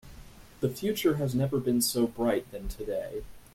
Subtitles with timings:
[0.61, 3.21] The future has never been so bright than today.